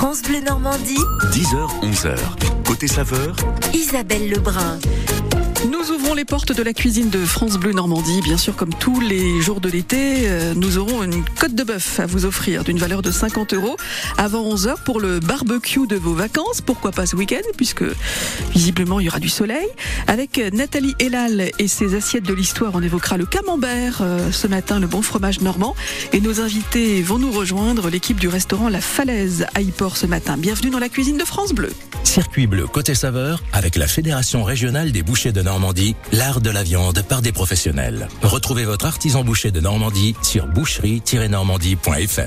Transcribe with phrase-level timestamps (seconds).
[0.00, 0.96] France Bleu Normandie.
[1.30, 2.59] 10h, 11h.
[2.70, 3.34] Côté saveur,
[3.74, 4.78] Isabelle Lebrun.
[5.68, 8.20] Nous ouvrons les portes de la cuisine de France Bleu Normandie.
[8.22, 11.98] Bien sûr, comme tous les jours de l'été, euh, nous aurons une côte de bœuf
[11.98, 13.76] à vous offrir d'une valeur de 50 euros
[14.16, 16.60] avant 11h pour le barbecue de vos vacances.
[16.60, 17.84] Pourquoi pas ce week-end puisque
[18.52, 19.66] visiblement il y aura du soleil.
[20.06, 24.78] Avec Nathalie Elal et ses assiettes de l'histoire, on évoquera le camembert euh, ce matin,
[24.78, 25.74] le bon fromage normand.
[26.12, 30.36] Et nos invités vont nous rejoindre l'équipe du restaurant La Falaise à Yport ce matin.
[30.38, 31.72] Bienvenue dans la cuisine de France Bleu.
[32.04, 36.50] Circuit bleu le côté saveur avec la Fédération régionale des bouchers de Normandie, l'art de
[36.50, 38.06] la viande par des professionnels.
[38.20, 42.20] Retrouvez votre artisan boucher de Normandie sur boucherie-normandie.fr.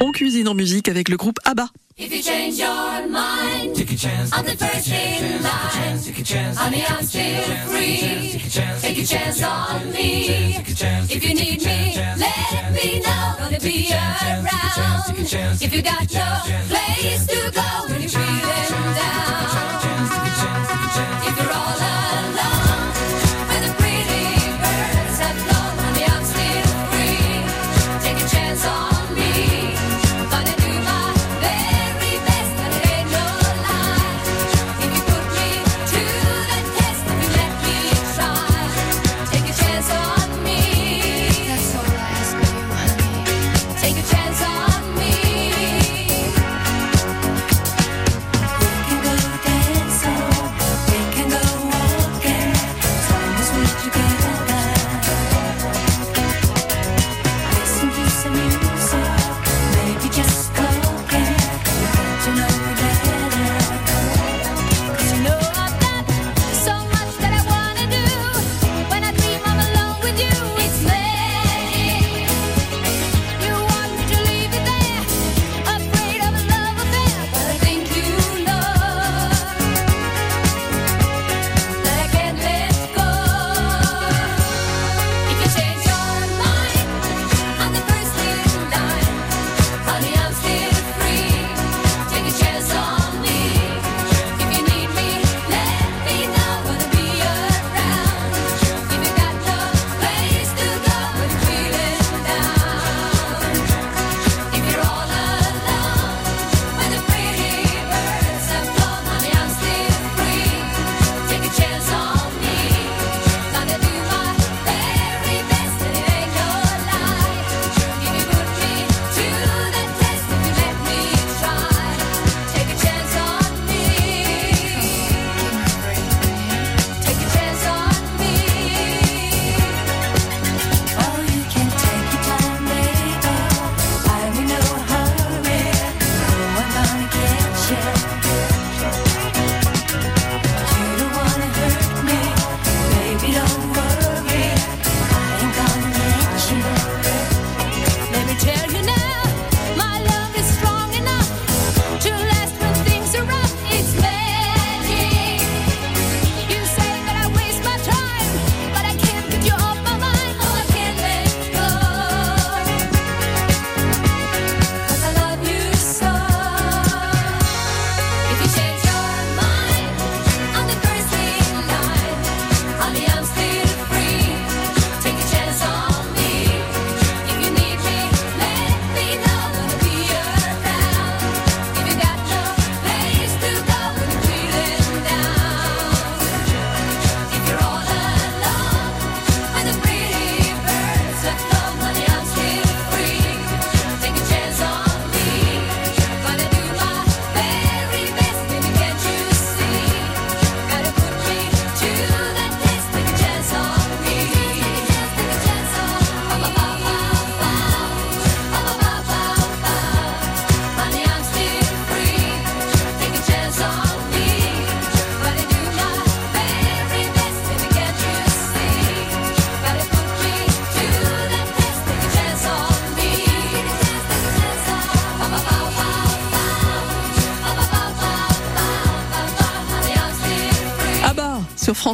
[0.00, 1.66] On cuisine en musique avec le groupe ABBA.
[2.02, 4.32] If you change your mind, take a chance.
[4.32, 5.98] on the first in line.
[5.98, 6.56] Take a chance.
[6.56, 8.40] Honey, I'm still free.
[8.80, 10.56] Take a chance on me.
[10.56, 13.34] If you need me, let me know.
[13.38, 14.50] Gonna be around.
[15.60, 19.69] If you got no place to go when you're feeling down.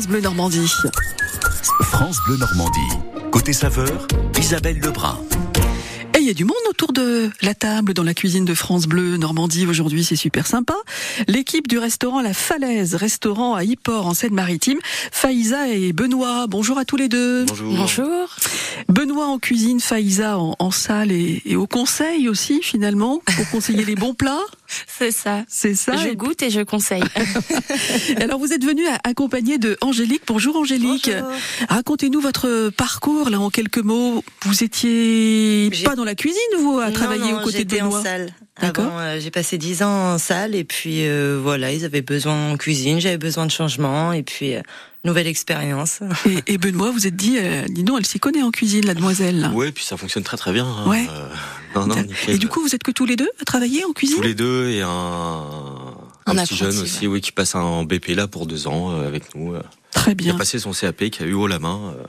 [0.06, 0.72] France Bleu Normandie.
[1.82, 2.96] France Bleu Normandie.
[3.32, 4.06] Côté saveur,
[4.38, 5.18] Isabelle Lebrun.
[6.14, 8.86] Et il y a du monde autour de la table dans la cuisine de France
[8.86, 10.74] Bleu Normandie aujourd'hui, c'est super sympa.
[11.26, 14.78] L'équipe du restaurant La Falaise, restaurant à Yport en Seine-Maritime,
[15.10, 16.46] Faïza et Benoît.
[16.46, 17.44] Bonjour à tous les deux.
[17.46, 18.28] Bonjour.
[18.88, 24.14] Benoît en cuisine, Faïza en, salle et, au conseil aussi finalement pour conseiller les bons
[24.14, 24.38] plats.
[24.86, 25.44] C'est ça.
[25.48, 25.96] C'est ça.
[25.96, 27.02] Je Et- goûte et je conseille.
[28.20, 30.22] Alors vous êtes venu accompagné de Angélique.
[30.26, 31.10] Bonjour Angélique.
[31.68, 34.22] Racontez-nous votre parcours là en quelques mots.
[34.44, 37.82] Vous étiez pas dans la cuisine vous à Non, travailler non, aux côtés de j'étais
[37.82, 38.32] Benoît en salle.
[38.60, 38.92] D'accord.
[38.98, 42.56] Euh, j'ai passé dix ans en salle et puis euh, voilà, ils avaient besoin en
[42.56, 44.62] cuisine, j'avais besoin de changement et puis euh,
[45.06, 46.00] nouvelle expérience.
[46.26, 48.94] Et, et Benoît, vous êtes dit, euh, dis donc, elle s'y connaît en cuisine, la
[48.94, 49.50] demoiselle.
[49.54, 50.66] Ouais, puis ça fonctionne très très bien.
[50.66, 50.88] hein.
[50.88, 51.06] Ouais.
[51.10, 51.28] Euh,
[51.74, 52.34] non, non, nickel.
[52.34, 54.16] Et du coup, vous êtes que tous les deux à travailler en cuisine?
[54.16, 54.92] Tous les deux et un, un
[56.26, 59.06] Un petit apprenti, jeune aussi, oui, qui passe un BP là pour deux ans euh,
[59.06, 59.54] avec nous.
[59.54, 59.62] euh,
[59.92, 60.36] Très qui a bien.
[60.36, 61.94] passé son CAP, qui a eu haut la main.
[61.98, 62.04] euh,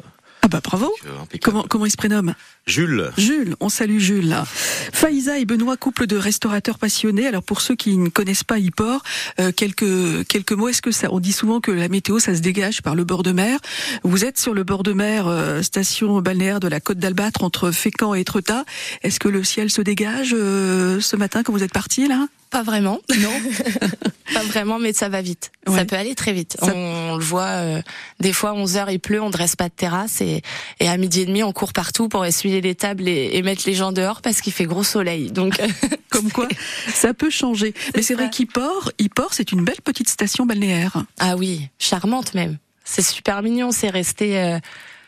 [0.47, 0.89] Ah bah bravo.
[1.05, 1.38] euh.
[1.41, 2.33] Comment, comment il se prénomme?
[2.65, 3.11] Jules.
[3.17, 4.29] Jules, on salue Jules.
[4.29, 4.45] Là.
[4.45, 7.27] Faïza et Benoît, couple de restaurateurs passionnés.
[7.27, 9.03] Alors pour ceux qui ne connaissent pas Yport,
[9.41, 10.69] euh, quelques quelques mots.
[10.69, 13.23] Est-ce que ça On dit souvent que la météo, ça se dégage par le bord
[13.23, 13.59] de mer?
[14.03, 17.71] Vous êtes sur le bord de mer, euh, station balnéaire de la Côte d'Albâtre entre
[17.71, 18.63] Fécamp et Etretat.
[19.03, 22.25] Est-ce que le ciel se dégage euh, ce matin quand vous êtes parti là?
[22.49, 22.99] Pas vraiment.
[23.19, 23.31] Non.
[24.33, 25.51] Pas vraiment, mais ça va vite.
[25.67, 25.77] Ouais.
[25.77, 26.57] Ça peut aller très vite.
[26.59, 27.81] Ça- On, le voit, euh,
[28.19, 30.41] des fois, 11 heures, il pleut, on dresse pas de terrasse et,
[30.81, 33.63] et à midi et demi, on court partout pour essuyer les tables et, et mettre
[33.65, 35.31] les gens dehors parce qu'il fait gros soleil.
[35.31, 35.59] Donc,
[36.09, 36.47] Comme quoi,
[36.94, 37.73] ça peut changer.
[37.95, 41.05] Mais c'est vrai qu'Yport, Yport, c'est une belle petite station balnéaire.
[41.19, 42.57] ah oui, charmante même.
[42.83, 44.59] C'est super mignon, c'est resté euh,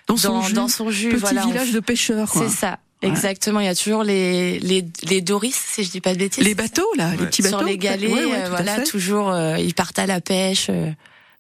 [0.08, 1.10] Dans son jus, dans son jus.
[1.10, 2.30] petit voilà, on village de pêcheurs.
[2.34, 2.80] C'est ça.
[3.02, 3.10] Ouais.
[3.10, 6.44] Exactement, il y a toujours les, les, les Doris, si je dis pas de bêtises.
[6.44, 7.60] Les bateaux, là, les petits bateaux.
[7.60, 10.68] sur les galets, Ouais, ouais, euh, voilà, toujours euh, ils partent à la pêche.
[10.70, 10.92] euh.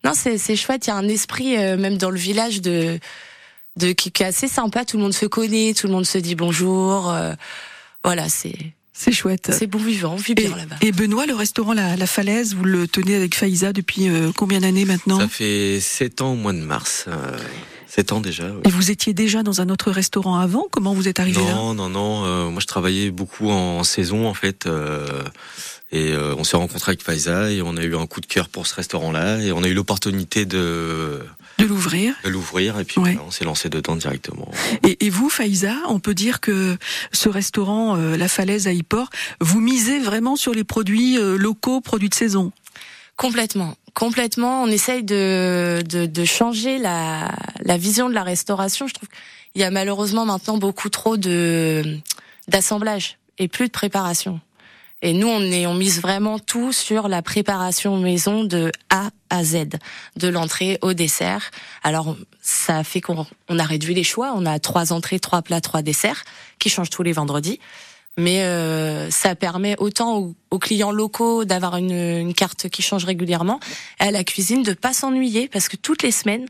[0.06, 0.88] Non, c'est c'est chouette.
[0.88, 2.98] Il y a un esprit euh, même dans le village de
[3.76, 4.86] de qui, qui est assez sympa.
[4.86, 7.10] Tout le monde se connaît, tout le monde se dit bonjour.
[7.12, 7.34] euh,
[8.06, 8.56] voilà, c'est
[8.94, 9.50] C'est chouette.
[9.52, 10.78] c'est bon vivant, on vit bien là-bas.
[10.82, 14.62] et Benoît, le restaurant la, la Falaise, vous le tenez avec Faïza depuis euh, combien
[14.62, 15.20] d'années maintenant?
[15.20, 17.06] Ça fait sept ans au mois de mars.
[17.90, 18.46] Euh, sept ans déjà.
[18.66, 20.68] Et vous étiez déjà dans un autre restaurant avant?
[20.72, 21.54] Comment vous êtes arrivé là?
[21.54, 22.26] Non, non, non.
[22.26, 24.66] euh, moi, je travaillais beaucoup en saison, en fait.
[24.68, 25.06] euh,
[25.92, 28.48] et euh, on s'est rencontré avec Faiza et on a eu un coup de cœur
[28.50, 29.40] pour ce restaurant-là.
[29.42, 31.20] Et on a eu l'opportunité de,
[31.58, 32.80] De l'ouvrir de l'ouvrir.
[32.80, 33.14] Et puis, Ouais.
[33.14, 34.52] voilà, on s'est lancé dedans directement.
[34.88, 36.78] et, et vous, Faïza, on peut dire que
[37.12, 39.10] ce restaurant, euh, La Falaise à Yport,
[39.42, 42.52] vous misez vraiment sur les produits euh, locaux, produits de saison?
[43.20, 44.64] Complètement, complètement.
[44.64, 47.30] On essaye de de, de changer la
[47.60, 48.88] la vision de la restauration.
[48.88, 51.98] Je trouve qu'il y a malheureusement maintenant beaucoup trop de
[52.48, 54.40] d'assemblage et plus de préparation.
[55.02, 59.44] Et nous, on est, on mise vraiment tout sur la préparation maison de A à
[59.44, 59.68] Z,
[60.16, 61.52] de l'entrée au dessert.
[61.84, 64.32] Alors, ça fait qu'on on a réduit les choix.
[64.34, 66.24] On a trois entrées, trois plats, trois desserts
[66.58, 67.60] qui changent tous les vendredis.
[68.20, 73.06] Mais euh, ça permet autant aux, aux clients locaux d'avoir une, une carte qui change
[73.06, 73.60] régulièrement,
[74.00, 76.46] et à la cuisine de pas s'ennuyer parce que toutes les semaines,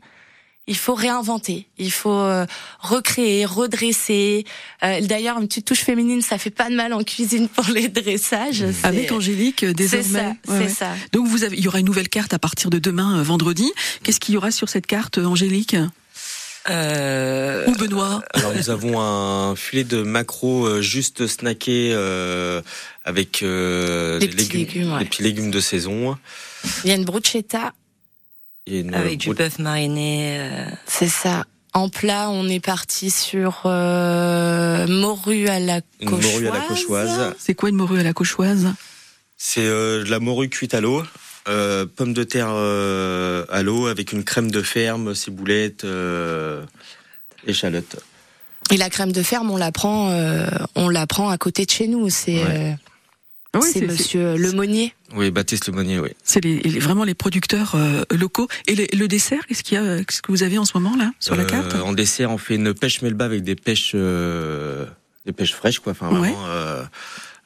[0.66, 2.44] il faut réinventer, il faut euh,
[2.80, 4.44] recréer, redresser.
[4.84, 7.88] Euh, D'ailleurs, une petite touche féminine, ça fait pas de mal en cuisine pour les
[7.88, 8.64] dressages.
[8.70, 10.04] C'est- Avec Angélique, euh, C'est désormais.
[10.04, 10.68] ça, Ouais, c'est ouais.
[10.68, 10.90] ça.
[11.12, 13.72] Donc vous avez, il y aura une nouvelle carte à partir de demain, euh, vendredi.
[14.02, 15.76] Qu'est-ce qu'il y aura sur cette carte, Angélique?
[16.70, 22.62] Euh, Ou Benoît Alors, nous avons un filet de maquereau euh, juste snacké euh,
[23.04, 24.98] avec euh, Des des petits légumes, ouais.
[25.00, 26.16] des petits légumes de saison.
[26.84, 27.72] Il y a une bruschetta,
[28.66, 30.36] Et une avec du brou- bœuf mariné.
[30.40, 31.44] euh, c'est ça.
[31.72, 36.32] En plat, on est parti sur euh, morue à la une cochoise.
[36.32, 37.34] morue à la cochoise.
[37.38, 38.68] C'est quoi une morue à la cochoise?
[39.36, 41.02] C'est euh, de la morue cuite à l'eau,
[41.50, 46.64] euh, pommes de terre euh, à l'eau avec une crème de ferme, ciboulettes, euh,
[47.46, 47.96] échalotes.
[48.70, 51.70] Et la crème de ferme, on la prend, euh, on la prend à côté de
[51.70, 52.08] chez nous.
[52.10, 52.76] C'est Ouais.
[53.52, 54.94] Oui, c'est Monsieur Lemonnier.
[55.16, 56.10] Oui, Baptiste Lemonnier, oui.
[56.22, 58.46] C'est les, les- vraiment les producteurs euh, locaux.
[58.68, 60.94] Et le, le dessert, qu'est-ce qu'il y a Qu'est-ce que vous avez en ce moment
[60.96, 61.74] là sur la carte?
[61.74, 64.86] En dessert, on fait une pêche melba avec des pêches, euh,
[65.26, 65.90] des pêches fraîches, quoi.
[65.90, 66.30] Enfin, Ouais.
[66.30, 66.46] vraiment.
[66.46, 66.84] euh,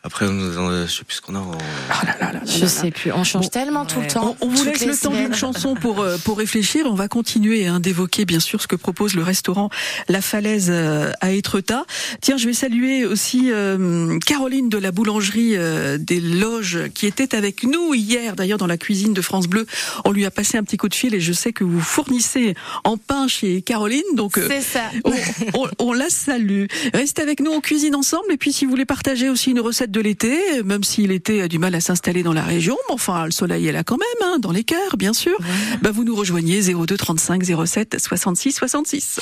[0.04, 1.38] après, nous en- je sais plus ce qu'on a.
[1.38, 1.50] En...
[1.52, 2.68] Oh là là là là Je là.
[2.68, 3.10] sais plus.
[3.12, 4.36] On change Bon, tellement tout le temps.
[4.40, 6.84] On, on vous laisse le temps d'une chanson pour euh, pour réfléchir.
[6.86, 9.70] On va continuer hein, d'évoquer bien sûr ce que propose le restaurant
[10.08, 11.84] La Falaise euh, à Étretat.
[12.20, 17.34] Tiens, je vais saluer aussi euh, Caroline de la boulangerie euh, des Loges qui était
[17.34, 19.66] avec nous hier d'ailleurs dans la cuisine de France Bleu.
[20.04, 22.54] On lui a passé un petit coup de fil et je sais que vous fournissez
[22.84, 24.36] en pain chez Caroline, donc.
[24.38, 24.82] euh, C'est ça.
[25.04, 25.12] on,
[25.54, 26.64] on- on la salue.
[26.92, 28.32] Restez avec nous, on cuisine ensemble.
[28.32, 31.46] Et puis, si vous voulez partager aussi une recette de l'été, même si l'été a
[31.46, 34.28] du mal à s'installer dans la région, mais enfin, le soleil est là quand même,
[34.28, 35.38] hein, dans les cœurs, bien sûr.
[35.82, 39.20] Bah, vous nous rejoignez 02 35 07 66 66.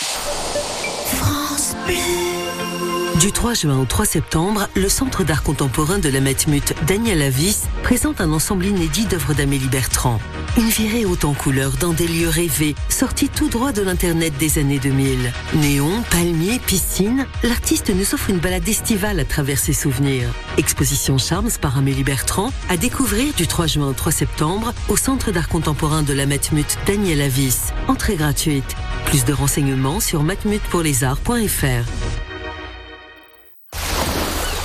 [3.23, 7.57] Du 3 juin au 3 septembre, le Centre d'art contemporain de la Matmut Daniel Avis
[7.85, 10.19] présente un ensemble inédit d'œuvres d'Amélie Bertrand.
[10.57, 14.59] Une virée haute en couleurs dans des lieux rêvés, sortis tout droit de l'Internet des
[14.59, 15.33] années 2000.
[15.55, 20.29] Néon, palmiers, piscine, l'artiste nous offre une balade estivale à travers ses souvenirs.
[20.59, 25.31] Exposition Charms par Amélie Bertrand à découvrir du 3 juin au 3 septembre au Centre
[25.31, 27.71] d'art contemporain de la Matmut Daniel Avis.
[27.87, 28.75] Entrée gratuite.
[29.07, 32.32] Plus de renseignements sur matmutpourlesarts.fr.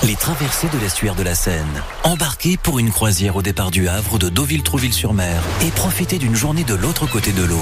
[0.08, 1.84] Les traversées de l'estuaire de la Seine.
[2.04, 6.76] Embarquez pour une croisière au départ du Havre de Deauville-Trouville-sur-Mer et profitez d'une journée de
[6.76, 7.60] l'autre côté de l'eau.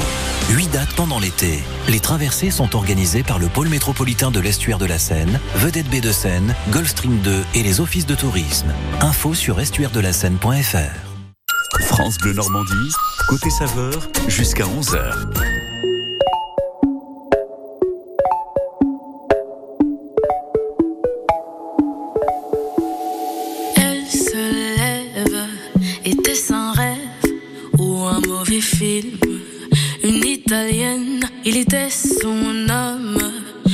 [0.51, 1.63] Huit dates pendant l'été.
[1.87, 6.01] Les traversées sont organisées par le pôle métropolitain de l'estuaire de la Seine, Vedette Baie
[6.01, 8.71] de Seine, Gulfstream 2 et les offices de tourisme.
[9.01, 11.81] Info sur estuairedelaseine.fr.
[11.81, 12.93] France Bleu Normandie,
[13.27, 15.64] côté saveur, jusqu'à 11h.
[30.67, 33.17] Il était son homme,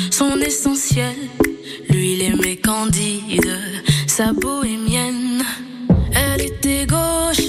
[0.10, 1.15] son essentiel.
[1.89, 3.57] Lui, il aimait Candide,
[4.07, 5.43] sa bohémienne.
[6.13, 7.48] Elle était gauche,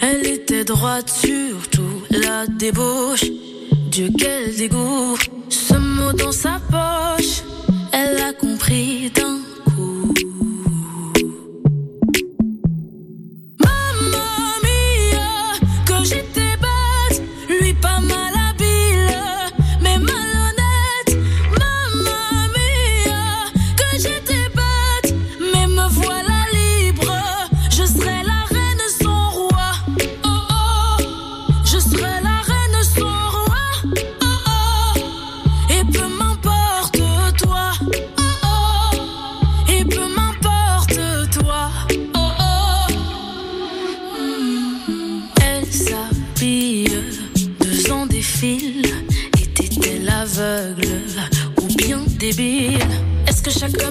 [0.00, 3.24] elle était droite, surtout la débauche.
[3.90, 5.16] Dieu, quel dégoût,
[5.48, 7.42] ce mot dans sa poche,
[7.92, 9.10] elle a compris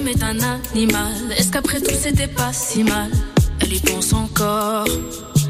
[0.08, 3.10] est un animal Est-ce qu'après tout c'était pas si mal?
[3.60, 4.86] Elle y pense encore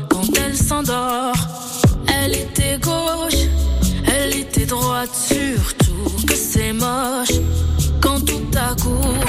[0.08, 1.36] quand elle s'endort.
[2.06, 3.46] Elle était gauche,
[4.06, 7.38] elle était droite, surtout que c'est moche
[8.00, 9.27] quand tout à coup.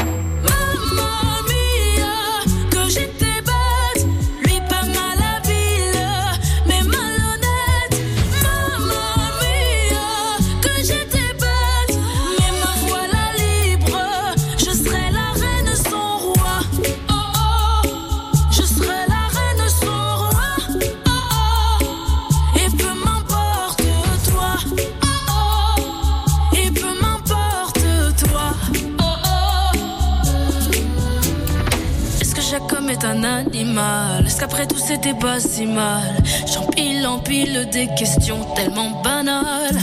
[33.39, 36.15] Animal Est-ce qu'après tout c'était pas si mal?
[36.51, 39.79] J'empile, empile des questions tellement banales.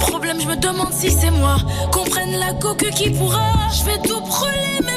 [0.00, 1.56] Problème, je me demande si c'est moi.
[1.92, 3.52] Qu'on prenne la coque qui pourra.
[3.72, 4.91] Je vais tout brûler, même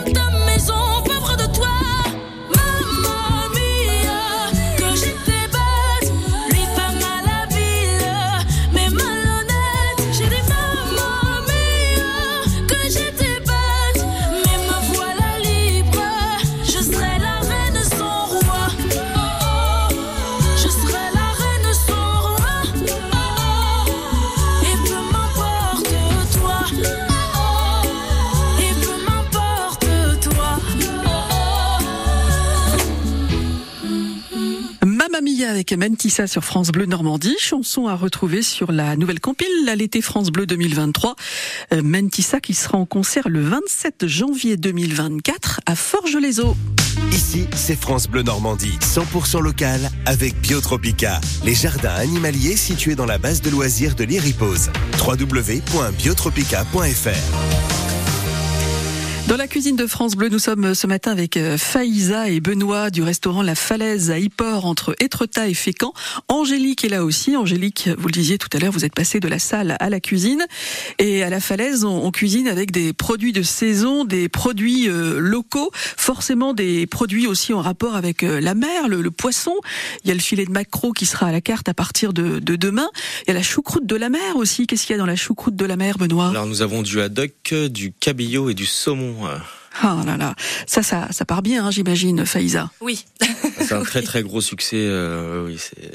[35.55, 39.47] avec Mentissa sur France Bleu Normandie, chanson à retrouver sur la nouvelle compile,
[39.77, 41.15] l'été France Bleu 2023.
[41.73, 46.57] Euh, Mentissa qui sera en concert le 27 janvier 2024 à Forges-les-Eaux.
[47.13, 53.17] Ici, c'est France Bleu Normandie, 100% local avec Biotropica, les jardins animaliers situés dans la
[53.17, 54.71] base de loisirs de l'Iripose.
[55.07, 57.84] www.biotropica.fr
[59.27, 62.91] Dans la cuisine de France Bleu, nous sommes ce matin avec euh, Faïza et Benoît
[62.91, 65.93] du restaurant La Falaise à Yport entre Étretat et Fécamp.
[66.27, 67.35] Angélique est là aussi.
[67.35, 69.99] Angélique, vous le disiez tout à l'heure, vous êtes passée de la salle à la
[69.99, 70.45] cuisine.
[70.99, 75.71] Et à La Falaise, on, cuisine avec des produits de saison, des produits euh, locaux,
[75.73, 79.55] forcément des produits aussi en rapport avec euh, la mer, le, le poisson.
[80.03, 82.37] Il y a le filet de maquereau qui sera à la carte à partir de,
[82.37, 82.89] de demain.
[83.23, 84.67] Il y a la choucroute de la mer aussi.
[84.67, 86.29] Qu'est-ce qu'il y a dans la choucroute de la mer, Benoît?
[86.29, 89.14] Alors nous avons du haddock, du cabillaud et du saumon.
[89.23, 89.37] Euh.
[89.81, 90.35] Ah là là,
[90.67, 92.69] ça, ça, ça part bien, hein, j'imagine, Faïza.
[92.81, 93.05] Oui.
[93.59, 94.77] C'est un très très gros succès.
[94.79, 95.91] euh, oui, c'est.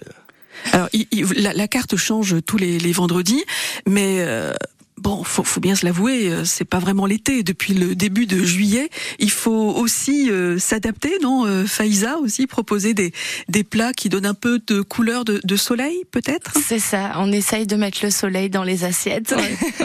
[0.75, 3.43] Alors, il- il- la, la carte change tous les, les vendredis,
[3.87, 4.53] mais euh,
[5.01, 7.43] bon, faut, faut bien se l'avouer, euh, c'est pas vraiment l'été.
[7.43, 12.95] Depuis le début de juillet, il faut aussi euh, s'adapter, non euh, Faïza aussi proposer
[12.95, 13.13] des
[13.49, 16.53] des plats qui donnent un peu de couleur de, de soleil, peut-être?
[16.67, 17.13] C'est ça.
[17.17, 19.35] On essaye de mettre le soleil dans les assiettes.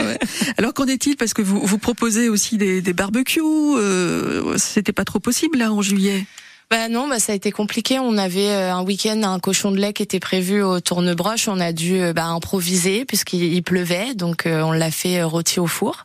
[0.58, 1.16] Alors qu'en est-il?
[1.18, 3.42] Parce que vous vous proposez aussi des, des barbecues.
[3.44, 6.26] Euh, C'était pas trop possible là en juillet.
[6.72, 8.00] Bah non, bah ça a été compliqué.
[8.00, 11.48] On avait euh, un week-end un cochon de lait qui était prévu au tournebroche.
[11.48, 15.60] On a dû euh, bah, improviser puisqu'il il pleuvait, donc euh, on l'a fait rôti
[15.60, 16.04] au four.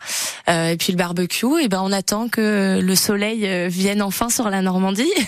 [0.49, 4.51] Euh, et puis le barbecue, et ben on attend que le soleil vienne enfin sur
[4.51, 5.13] la Normandie.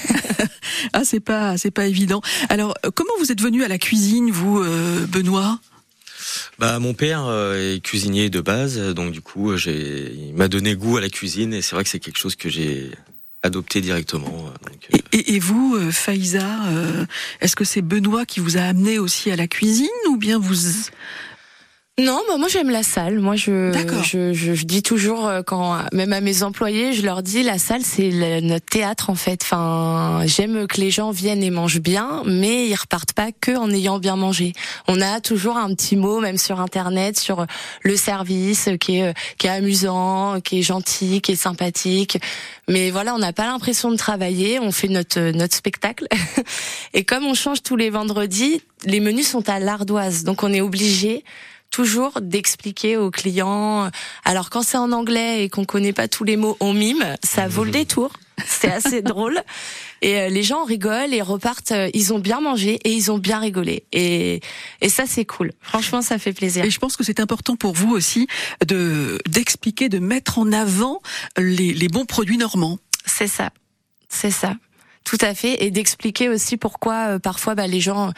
[0.94, 2.22] Ah, c'est pas c'est pas évident.
[2.48, 5.58] Alors comment vous êtes venu à la cuisine, vous, euh, Benoît?
[6.58, 10.96] Bah mon père est cuisinier de base, donc du coup j'ai il m'a donné goût
[10.96, 12.90] à la cuisine et c'est vrai que c'est quelque chose que j'ai
[13.42, 14.46] adopté directement.
[14.46, 16.46] euh, donc, euh, Et, et vous, euh, Faïza,
[17.40, 20.54] est-ce que c'est Benoît qui vous a amené aussi à la cuisine ou bien vous
[22.00, 23.18] Non, bah moi j'aime la salle.
[23.20, 23.70] Moi je,
[24.02, 27.58] je, je, je dis toujours euh, quand même à mes employés, je leur dis la
[27.58, 29.40] salle c'est le- notre théâtre en fait.
[29.42, 33.70] Enfin, j'aime que les gens viennent et mangent bien, mais ils repartent pas que en
[33.70, 34.54] ayant bien mangé.
[34.88, 37.44] On a toujours un petit mot même sur internet sur
[37.82, 42.16] le service euh, qui est euh, qui est amusant, qui est gentil, qui est sympathique.
[42.70, 46.06] Mais voilà, on n'a pas l'impression de travailler, on fait notre notre spectacle.
[46.94, 50.62] et comme on change tous les vendredis, les menus sont à l'ardoise, donc on est
[50.62, 51.22] obligé
[51.72, 53.90] toujours d'expliquer aux clients.
[54.24, 57.48] Alors quand c'est en anglais et qu'on connaît pas tous les mots, on mime, ça
[57.48, 58.12] vaut le détour.
[58.46, 59.40] C'est assez drôle.
[60.00, 61.72] Et euh, les gens rigolent et repartent.
[61.72, 63.84] euh, ils ont bien mangé et ils ont bien rigolé.
[63.92, 64.40] Et,
[64.80, 65.52] et ça c'est cool.
[65.60, 66.64] Franchement, ça fait plaisir.
[66.64, 68.26] Et je pense que c'est important pour vous aussi
[68.66, 71.02] de d'expliquer, de mettre en avant
[71.36, 72.78] les, les bons produits normands.
[73.04, 73.50] C'est ça,
[74.08, 74.56] c'est ça,
[75.04, 78.12] tout à fait, et d'expliquer aussi pourquoi euh, parfois bah, les gens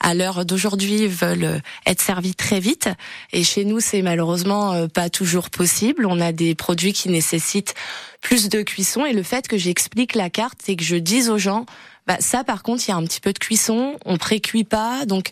[0.00, 2.88] à l'heure d'aujourd'hui veulent être servis très vite,
[3.32, 6.06] et chez nous c'est malheureusement euh, pas toujours possible.
[6.06, 7.74] On a des produits qui nécessitent
[8.20, 11.38] plus de cuisson, et le fait que j'explique la carte et que je dise aux
[11.38, 11.66] gens,
[12.08, 15.04] bah ça par contre il y a un petit peu de cuisson, on précuit pas,
[15.06, 15.28] donc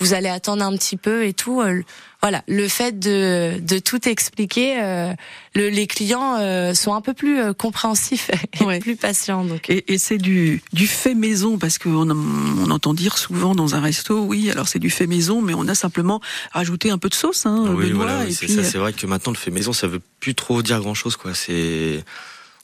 [0.00, 1.60] vous allez attendre un petit peu et tout.
[1.60, 1.82] euh,
[2.20, 5.12] voilà, le fait de, de tout expliquer, euh,
[5.54, 8.80] le, les clients euh, sont un peu plus euh, compréhensifs et Ouais.
[8.80, 9.44] plus patients.
[9.44, 9.68] Donc.
[9.68, 13.80] Et, et c'est du, du fait maison, parce qu'on on entend dire souvent dans un
[13.82, 17.14] resto, oui, alors c'est du fait maison, mais on a simplement rajouté un peu de
[17.14, 18.60] sauce, hein, oui, Benoît, voilà, oui, et c'est puis, ça.
[18.62, 21.16] euh, C'est vrai que maintenant le fait maison, ça veut plus trop dire grand chose,
[21.16, 21.34] quoi.
[21.34, 22.02] C'est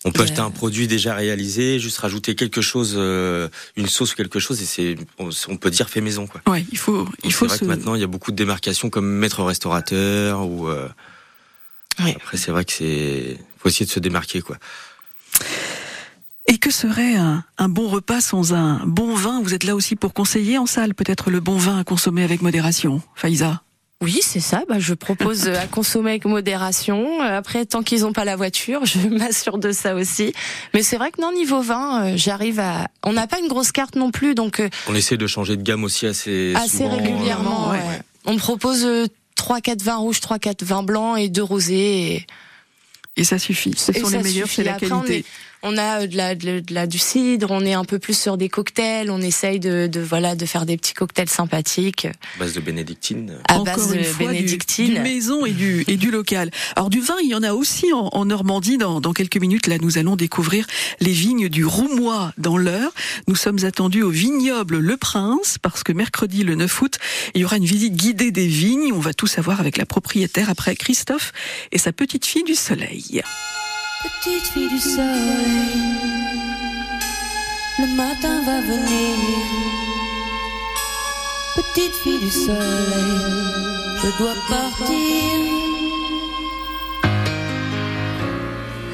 [0.05, 0.29] on peut Ouais.
[0.31, 4.61] acheter un produit déjà réalisé, juste rajouter quelque chose, euh, une sauce ou quelque chose,
[4.63, 6.41] et c'est on, peut dire fait maison, quoi.
[6.51, 7.65] ouais, il faut, il faut c'est vrai se...
[7.65, 10.69] que maintenant il y a beaucoup de démarcations comme maître restaurateur ou.
[10.69, 10.89] euh.
[11.99, 14.57] Après c'est vrai que c'est faut essayer de se démarquer, quoi.
[16.47, 19.41] Et que serait un, un bon repas sans un bon vin?
[19.43, 22.41] Vous êtes là aussi pour conseiller en salle, peut-être le bon vin à consommer avec
[22.43, 23.63] modération, Faïza.
[24.03, 24.63] Oui, c'est ça.
[24.67, 27.21] Bah, je propose à consommer avec modération.
[27.23, 30.33] Euh, Après, tant qu'ils n'ont pas la voiture, je m'assure de ça aussi.
[30.73, 32.89] Mais c'est vrai que non, niveau vin, euh, j'arrive à.
[33.05, 35.63] On n'a pas une grosse carte non plus, donc euh, On essaie de changer de
[35.63, 37.69] gamme aussi assez assez souvent, régulièrement.
[37.71, 38.01] euh, ouais.
[38.25, 42.15] On propose euh, trois, quatre vins rouges, trois, quatre vins blancs et deux rosés.
[42.15, 42.27] Et...
[43.17, 43.75] Et ça suffit.
[43.77, 45.27] Ce Et sont ça les meilleurs, c'est la qualité.
[45.63, 48.19] On a euh, de la, de, de la du cidre, on est un peu plus
[48.19, 52.55] sur des cocktails, on essaye de, de voilà de faire des petits cocktails sympathiques base
[52.55, 53.39] de bénédictine.
[53.49, 54.95] à Encore base une de fois, du- bénédictine.
[54.95, 56.51] Du, maison et du, et du local.
[56.77, 58.79] Alors du vin, il y en a aussi en, en Normandie.
[58.79, 60.67] Dans, dans quelques minutes, là, nous allons découvrir
[61.01, 62.93] les vignes du Roumois dans l'heure.
[63.29, 66.99] Nous sommes attendus au vignoble Le Prince parce que mercredi, le 9 août,
[67.35, 68.93] il y aura une visite guidée des vignes.
[68.93, 71.33] On va tout savoir avec la propriétaire après Christophe
[71.73, 73.23] et sa petite fille du soleil.
[74.03, 75.77] Petite fille du soleil,
[77.79, 79.17] le matin va venir.
[81.55, 83.19] Petite fille du soleil,
[84.03, 85.33] je dois partir.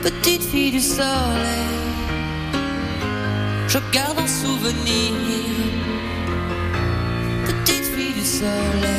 [0.03, 1.69] Petite fille du soleil,
[3.69, 5.13] je garde un souvenir.
[7.47, 8.96] Petite fille du soleil,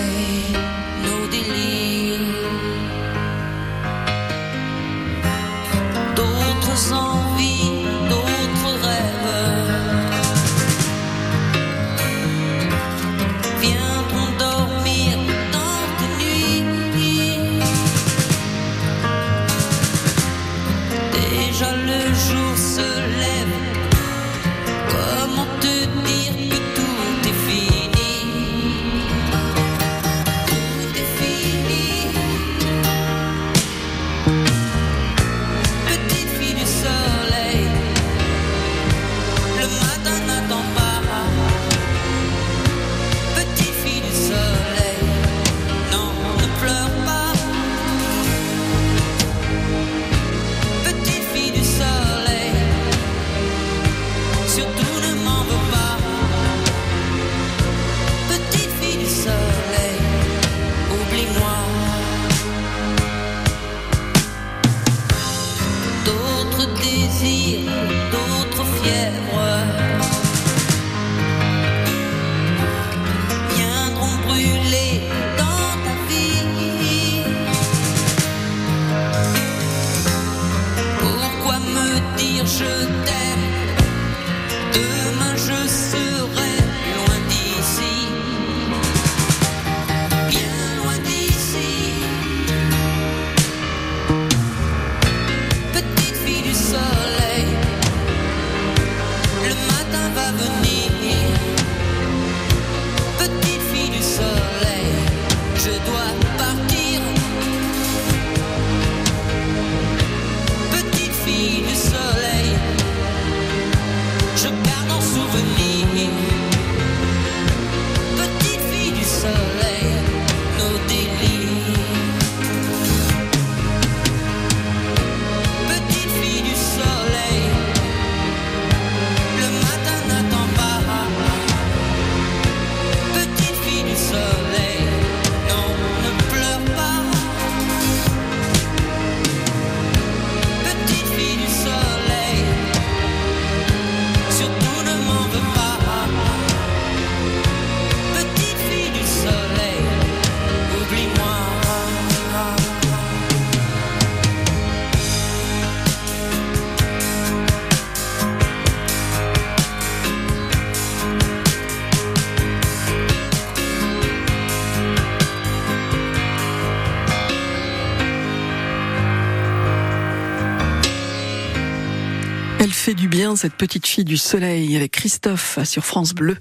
[173.28, 176.38] bien, cette petite fille du soleil, avec Christophe sur France Bleu.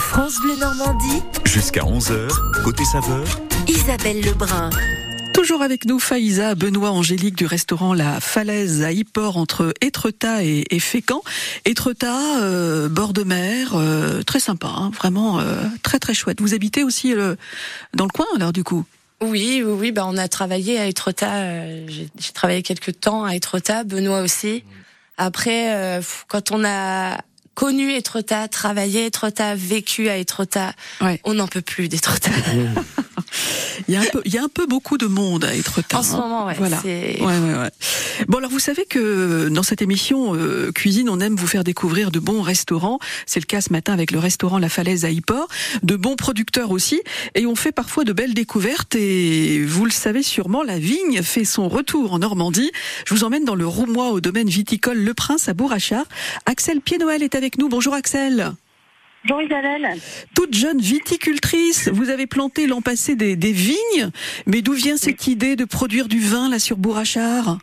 [0.00, 2.28] France Bleu Normandie, Jusqu'à 11h,
[2.64, 3.24] côté saveur,
[3.68, 4.70] Isabelle Lebrun.
[5.32, 10.64] Toujours avec nous, Faïza, Benoît Angélique du restaurant La Falaise à Yport entre Étretat et,
[10.70, 11.22] et Fécamp.
[11.64, 16.40] Étretat, euh, bord de mer, euh, très sympa, hein, vraiment euh, très très chouette.
[16.40, 17.36] Vous habitez aussi euh,
[17.94, 18.84] dans le coin alors du coup?
[19.22, 19.92] Oui, oui, oui.
[19.92, 21.34] Bah, on a travaillé à Étretat.
[21.34, 23.84] euh, J'ai j'ai travaillé quelques temps à Étretat.
[23.84, 24.64] Benoît aussi.
[25.22, 27.18] Après, euh, quand on a
[27.54, 30.72] connu Étretat, travaillé à Étretat, vécu à Étretat,
[31.24, 32.30] on n'en peut plus d'Étretat.
[33.88, 35.98] Il y a un peu, il y a un peu beaucoup de monde à Étretat.
[35.98, 36.18] En ce hein.
[36.18, 36.78] moment, ouais, Voilà.
[36.82, 37.70] c'est- Ouais, ouais, ouais.
[38.28, 42.10] Bon, alors vous savez que dans cette émission euh, cuisine, on aime vous faire découvrir
[42.10, 42.98] de bons restaurants.
[43.26, 45.48] C'est le cas ce matin avec le restaurant La Falaise à Yport,
[45.82, 47.00] de bons producteurs aussi,
[47.34, 48.94] et on fait parfois de belles découvertes.
[48.96, 52.70] Et vous le savez sûrement, la vigne fait son retour en Normandie.
[53.06, 56.06] Je vous emmène dans le Roumois au domaine viticole Le Prince à Bourrachard.
[56.46, 57.70] Axel Pied-Noël est avec nous.
[57.70, 58.52] Bonjour Axel.
[59.24, 59.96] Bonjour Isabelle.
[60.34, 64.10] Toute jeune viticultrice, vous avez planté l'an passé des, des vignes,
[64.46, 67.58] mais d'où vient cette idée de produire du vin là sur Bourrachard?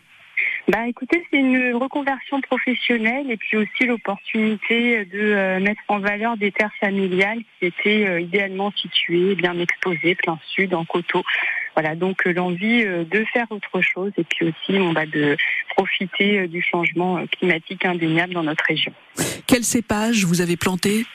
[0.68, 6.38] Bah écoutez, c'est une reconversion professionnelle et puis aussi l'opportunité de euh, mettre en valeur
[6.38, 11.24] des terres familiales qui étaient euh, idéalement situées, bien exposées, plein sud, en coteau.
[11.78, 15.38] Voilà, donc euh, l'envie euh, de faire autre chose et puis aussi bon, bah, de
[15.76, 18.92] profiter euh, du changement climatique indéniable dans notre région.
[19.46, 21.06] Quel cépage vous avez planté?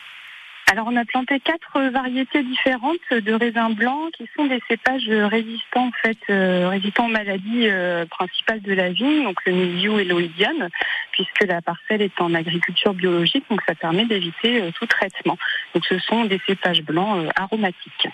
[0.72, 5.88] Alors on a planté quatre variétés différentes de raisins blancs qui sont des cépages résistants
[5.88, 10.04] en fait euh, résistants aux maladies euh, principales de la vigne, donc le mildiou et
[10.04, 10.70] l'oïdium,
[11.10, 15.36] puisque la parcelle est en agriculture biologique, donc ça permet d'éviter euh, tout traitement.
[15.74, 18.08] Donc ce sont des cépages blancs aromatiques.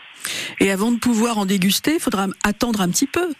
[0.58, 3.32] Et avant de pouvoir en déguster, il faudra attendre un petit peu.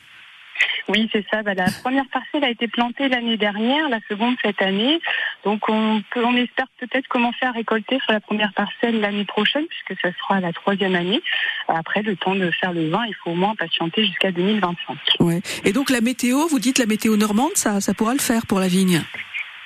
[0.89, 1.43] Oui, c'est ça.
[1.43, 5.01] Bah, la première parcelle a été plantée l'année dernière, la seconde cette année.
[5.45, 9.65] Donc on, peut, on espère peut-être commencer à récolter sur la première parcelle l'année prochaine,
[9.67, 11.23] puisque ça sera la troisième année.
[11.69, 14.97] Après, le temps de faire le vin, il faut au moins patienter jusqu'à 2025.
[15.21, 15.41] Ouais.
[15.65, 18.59] Et donc la météo, vous dites la météo normande, ça, ça pourra le faire pour
[18.59, 19.03] la vigne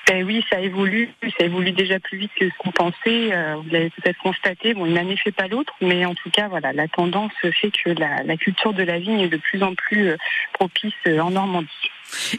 [0.08, 3.32] Ben oui, ça évolue, ça évolue déjà plus vite que ce qu'on pensait.
[3.32, 4.74] Euh, vous l'avez peut-être constaté.
[4.74, 7.90] Bon, une année fait pas l'autre, mais en tout cas, voilà, la tendance fait que
[7.90, 10.16] la, la culture de la vigne est de plus en plus euh,
[10.52, 11.68] propice euh, en Normandie.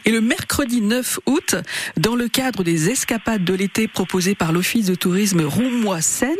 [0.04, 1.56] Et le mercredi 9 août,
[1.96, 6.30] dans le cadre des escapades de l'été proposées par l'Office de tourisme Roumois-Seine,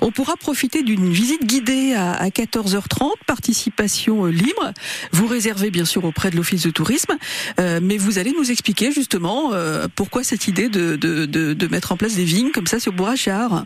[0.00, 4.72] on pourra profiter d'une visite guidée à, à 14h30, participation euh, libre.
[5.12, 7.16] Vous réservez bien sûr auprès de l'Office de tourisme,
[7.60, 12.14] euh, mais vous allez nous expliquer justement euh, pourquoi cette idée de mettre en place
[12.14, 13.64] des vignes comme ça sur Bourrachard?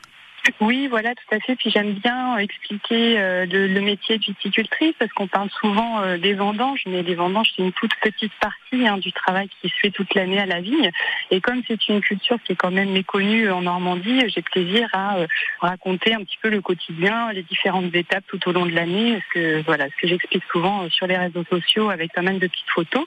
[0.61, 1.55] Oui, voilà, tout à fait.
[1.57, 6.35] Puis j'aime bien expliquer euh, le, métier de viticultrice parce qu'on parle souvent euh, des
[6.35, 9.90] vendanges, mais les vendanges c'est une toute petite partie hein, du travail qui se fait
[9.90, 10.90] toute l'année à la vigne.
[11.31, 15.18] Et comme c'est une culture qui est quand même méconnue en Normandie, j'ai plaisir à
[15.18, 15.26] euh,
[15.61, 19.20] raconter un petit peu le quotidien, les différentes étapes tout au long de l'année.
[19.28, 22.38] Ce que voilà, ce que j'explique souvent euh, sur les réseaux sociaux avec pas mal
[22.38, 23.05] de petites photos.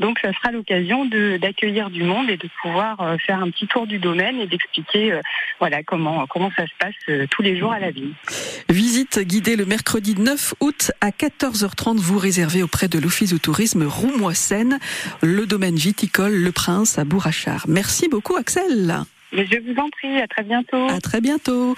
[0.00, 3.86] Donc ça sera l'occasion d'accueillir du monde et de pouvoir euh, faire un petit tour
[3.86, 5.20] du domaine et d'expliquer euh,
[5.58, 8.12] voilà comment comment ça se passe euh, tous les jours à la vigne.
[8.68, 11.98] Visite guidée le mercredi 9 août à 14h30.
[11.98, 14.78] Vous réservez auprès de l'Office de tourisme Roumois-Seine,
[15.22, 17.64] le domaine viticole Le Prince à Bourrachard.
[17.68, 19.04] Merci beaucoup Axel.
[19.32, 20.88] Mais je vous en prie, à très bientôt.
[20.88, 21.74] À très bientôt.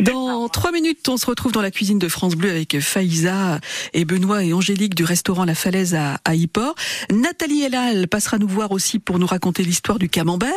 [0.00, 3.58] Dans trois minutes, on se retrouve dans la cuisine de France Bleu avec Faïza
[3.94, 6.74] et Benoît et Angélique du restaurant La Falaise à, à Yport.
[7.10, 10.50] Nathalie Elal passera nous voir aussi pour nous raconter l'histoire du camembert.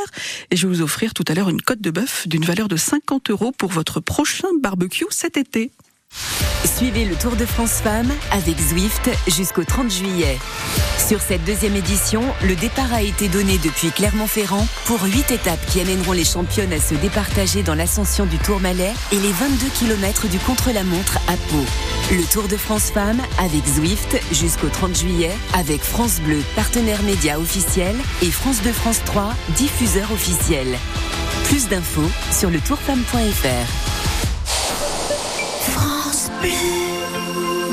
[0.52, 2.76] Et je vais vous offrir tout à l'heure une côte de bœuf d'une valeur de
[2.76, 5.72] 50 euros pour votre prochain barbecue cet été.
[6.66, 10.40] Suivez le Tour de France Femmes avec Zwift jusqu'au 30 juillet.
[10.98, 15.82] Sur cette deuxième édition, le départ a été donné depuis Clermont-Ferrand pour 8 étapes qui
[15.82, 20.40] amèneront les championnes à se départager dans l'ascension du Tourmalet et les 22 km du
[20.40, 21.66] contre-la-montre à Pau.
[22.12, 27.40] Le Tour de France Femmes avec Zwift jusqu'au 30 juillet avec France Bleu, partenaire média
[27.40, 30.68] officiel et France 2 France 3, diffuseur officiel.
[31.46, 33.94] Plus d'infos sur le tourfemme.fr.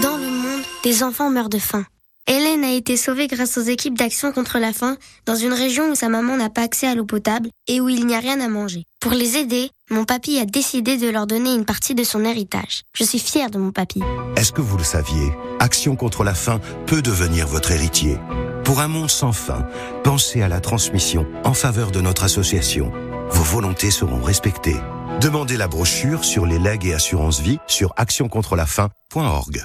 [0.02, 1.84] Dans le monde, des enfants meurent de faim.
[2.28, 5.94] Hélène a été sauvée grâce aux équipes d'action contre la faim dans une région où
[5.96, 8.46] sa maman n'a pas accès à l'eau potable et où il n'y a rien à
[8.46, 8.84] manger.
[9.00, 12.82] Pour les aider, mon papy a décidé de leur donner une partie de son héritage.
[12.94, 14.00] Je suis fière de mon papy.
[14.36, 15.32] Est-ce que vous le saviez?
[15.58, 18.18] Action contre la faim peut devenir votre héritier.
[18.64, 19.66] Pour un monde sans faim,
[20.04, 22.92] pensez à la transmission en faveur de notre association.
[23.32, 24.80] Vos volontés seront respectées.
[25.20, 29.64] Demandez la brochure sur les legs et assurances vie sur actioncontrelafaim.org.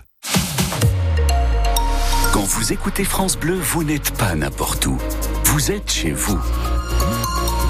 [2.34, 4.97] Quand vous écoutez France Bleu, vous n'êtes pas n'importe où.
[5.45, 6.39] Vous êtes chez vous.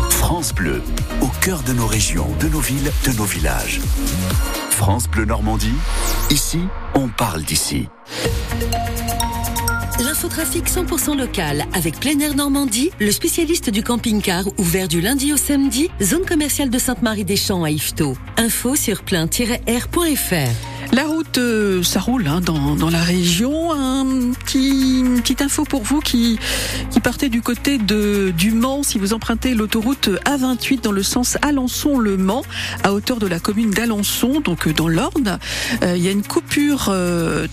[0.09, 0.81] France Bleu,
[1.21, 3.79] au cœur de nos régions, de nos villes, de nos villages.
[4.71, 5.75] France Bleu Normandie,
[6.31, 6.61] ici,
[6.95, 7.87] on parle d'ici.
[10.03, 15.37] L'infotrafic 100% local avec Plein Air Normandie, le spécialiste du camping-car ouvert du lundi au
[15.37, 18.17] samedi, zone commerciale de Sainte-Marie-des-Champs à Yvetot.
[18.37, 20.74] Info sur plein-air.fr.
[20.91, 23.73] La route, euh, ça roule hein, dans, la région.
[23.73, 26.39] Un petit, une petite info pour vous qui,
[26.91, 28.83] qui partez du côté de, du Mans.
[28.83, 32.43] Si vous empruntez l'autoroute A28 dans le sens Alençon-Le Mans,
[32.83, 35.39] à hauteur de la commune d'Alençon, donc euh, dans l'Orne,
[35.83, 36.93] euh, il y a une coupure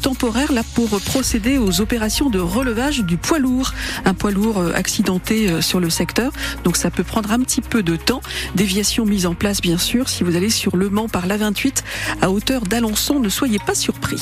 [0.03, 3.73] temporaire là pour procéder aux opérations de relevage du poids lourd.
[4.05, 6.33] Un poids lourd accidenté sur le secteur.
[6.65, 8.21] Donc ça peut prendre un petit peu de temps.
[8.55, 10.09] Déviation mise en place, bien sûr.
[10.09, 11.83] Si vous allez sur Le Mans par l'A28
[12.21, 14.21] à hauteur d'Alençon, ne soyez pas surpris.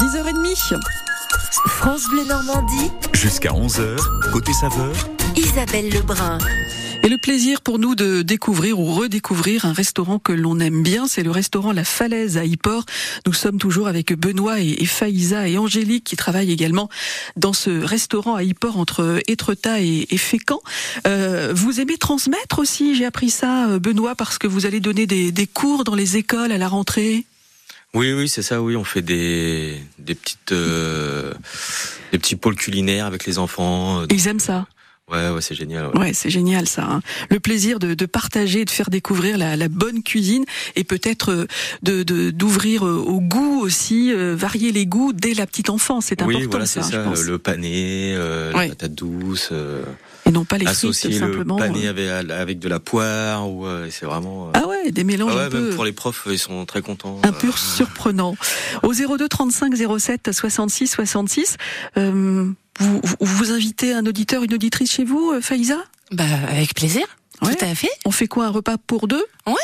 [0.00, 0.80] 10h30.
[1.68, 3.96] France Bleu Normandie, Jusqu'à 11h,
[4.32, 4.92] côté saveur,
[5.36, 6.38] Isabelle Lebrun.
[7.04, 11.06] Et le plaisir pour nous de découvrir ou redécouvrir un restaurant que l'on aime bien,
[11.06, 12.86] c'est le restaurant La Falaise à Yport.
[13.26, 16.88] Nous sommes toujours avec Benoît et, Faïza et Angélique qui travaillent également
[17.36, 20.62] dans ce restaurant à Yport entre Étretat et, Fécamp.
[21.06, 25.06] Euh, vous aimez transmettre aussi, j'ai appris ça, euh, Benoît, parce que vous allez donner
[25.06, 27.26] des, des cours dans les écoles à la rentrée?
[27.92, 28.62] Oui, oui, c'est ça.
[28.62, 31.34] Oui, on fait des des petites euh,
[32.12, 34.04] des petits pôles culinaires avec les enfants.
[34.10, 34.66] Ils aiment ça?
[35.10, 35.88] Ouais, ouais, c'est génial.
[35.88, 35.98] ouais.
[35.98, 36.84] Ouais, c'est génial ça.
[36.84, 37.02] hein.
[37.30, 40.44] Le plaisir de, de partager, de faire découvrir la, la bonne cuisine
[40.76, 41.46] et peut-être euh,
[41.82, 46.06] de d'ouvrir euh, au goût aussi, euh, varier les goûts dès la petite enfance.
[46.06, 47.02] C'est important Oui, voilà, c'est ça, je ça.
[47.04, 47.22] pense.
[47.22, 48.68] Le pané, euh, Ouais.
[48.68, 49.50] la patate douce.
[49.52, 49.82] euh,
[50.26, 51.58] Et non pas les frites associer simplement.
[51.58, 51.90] le pané euh.
[51.90, 54.50] avec, avec de la poire ou euh, c'est vraiment.
[54.54, 55.60] Ah ouais, des mélanges ah ouais, un peu.
[55.66, 57.20] même pour les profs, ils sont très contents.
[57.24, 58.36] un peu surprenant.
[58.82, 61.56] Au 02 35 07 66 66,
[61.98, 65.78] euh, vous, vous, invitez un auditeur, une auditrice chez vous, euh, Faïza
[66.10, 67.06] Bah, avec plaisir.
[67.42, 67.90] Tout à fait.
[68.04, 69.24] On fait quoi, un repas pour deux?
[69.46, 69.54] Ouais.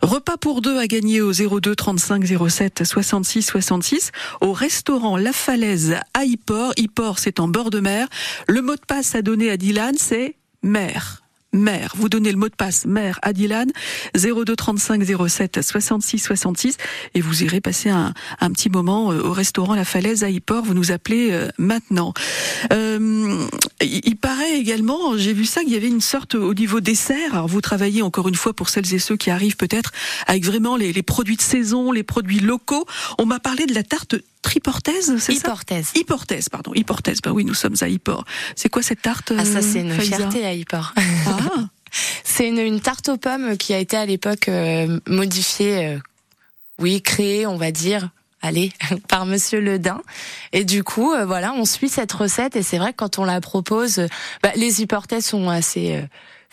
[0.00, 5.96] Repas pour deux à gagner au 02 35 07 66 66 au restaurant La Falaise
[6.14, 6.72] à Yport.
[6.76, 8.08] Yport, c'est en bord de mer.
[8.48, 11.21] Le mot de passe à donner à Dylan, c'est mer.
[11.54, 13.70] Mère, vous donnez le mot de passe mère à Dylan
[14.14, 16.78] 02 35 07 66 66
[17.14, 20.64] et vous irez passer un, un petit moment euh, au restaurant La Falaise à Yport.
[20.64, 22.14] Vous nous appelez euh, maintenant.
[22.72, 23.46] Euh,
[23.82, 27.34] il, paraît également, j'ai vu ça, qu'il y avait une sorte au niveau dessert.
[27.34, 29.92] Alors vous travaillez encore une fois pour celles et ceux qui arrivent peut-être
[30.26, 32.86] avec vraiment les, les produits de saison, les produits locaux.
[33.18, 35.90] On m'a parlé de la tarte triportaise, c'est ça Hyportaise.
[35.94, 36.72] Hyportaise, pardon.
[36.74, 37.20] Hyportaise.
[37.22, 38.24] Bah oui, nous sommes à Yport.
[38.56, 40.92] C'est quoi cette tarte Ah, ça, euh, c'est une Faiza fierté à Yport.
[41.26, 41.38] Ah.
[42.24, 45.98] C'est une, une tarte aux pommes qui a été à l'époque euh, modifiée, euh,
[46.78, 48.08] oui, créée, on va dire.
[48.42, 48.72] Allez,
[49.08, 50.02] par Monsieur Ledin.
[50.52, 52.56] Et du coup, euh, voilà, on suit cette recette.
[52.56, 54.08] Et c'est vrai que quand on la propose, euh,
[54.42, 56.02] bah, les Hyportais sont assez euh,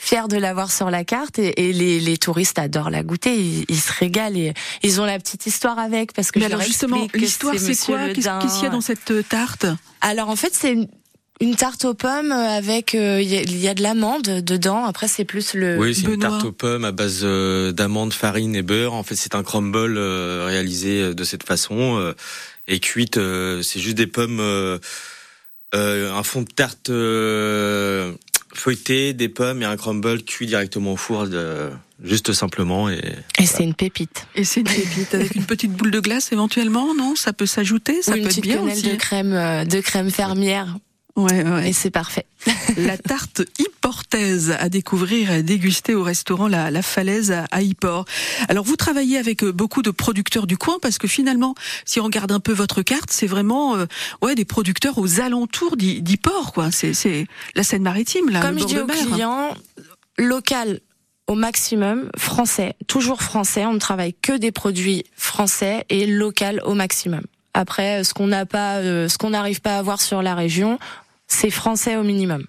[0.02, 1.38] fiers de l'avoir sur la carte.
[1.40, 3.36] Et, et les, les touristes adorent la goûter.
[3.36, 6.50] Ils, ils se régalent et ils ont la petite histoire avec parce que Mais je
[6.50, 8.10] alors leur justement, l'histoire c'est quoi?
[8.10, 9.66] Qu'est-ce qu'il y a dans cette euh, tarte?
[10.02, 10.88] Alors en fait, c'est une,
[11.42, 14.86] une tarte aux pommes avec euh, il y, a- il y a de l'amande dedans.
[14.86, 18.56] Après, c'est plus le Oui, c'est une tarte aux pommes à base euh, d'amandes, farine
[18.56, 18.94] et beurre.
[18.94, 22.14] En fait, c'est un crumble euh, réalisé euh, de cette façon euh,
[22.68, 23.18] et cuite.
[23.18, 24.80] euh, c'est juste des pommes, euh,
[25.76, 28.14] euh, un fond de tarte euh,
[28.60, 31.70] feuilleté, des pommes et un crumble cuit directement au four, de,
[32.04, 32.90] juste simplement.
[32.90, 33.02] Et,
[33.40, 34.28] Et c'est une pépite.
[34.36, 37.16] Et c'est une pépite avec une petite boule de glace éventuellement, non?
[37.16, 38.84] Ça peut s'ajouter, ça Ou une peut être bien aussi.
[38.84, 40.78] de crème, euh, de crème fermière.
[41.24, 41.70] Ouais, ouais.
[41.70, 42.26] Et c'est parfait.
[42.78, 47.62] La tarte Yportaise à découvrir et à déguster au restaurant La, La Falaise à- à
[47.62, 48.06] Yport.
[48.48, 51.56] Alors vous travaillez avec euh, beaucoup de producteurs du coin parce que finalement,
[51.86, 53.86] si on regarde un peu votre carte, c'est vraiment euh,
[54.22, 56.70] ouais des producteurs aux alentours d'Yport, quoi.
[56.72, 58.42] C'est la Seine-Maritime, là.
[58.42, 58.98] Comme le je bord dis de aux mer.
[59.08, 59.54] clients,
[60.18, 60.80] local
[61.28, 63.66] au maximum, français, toujours français.
[63.66, 67.22] On ne travaille que des produits français et local au maximum.
[67.54, 70.80] Après, ce qu'on n'a pas, euh, ce qu'on n'arrive pas à avoir sur la région,
[71.30, 72.44] c'est français au minimum.